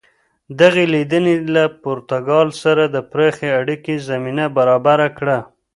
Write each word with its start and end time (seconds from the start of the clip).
دغې 0.59 0.85
لیدنې 0.93 1.35
له 1.55 1.63
پرتګال 1.81 2.47
سره 2.63 2.83
د 2.87 2.97
پراخې 3.11 3.47
اړیکې 3.59 3.95
زمینه 4.09 4.45
برابره 4.57 5.07
کړه. 5.17 5.37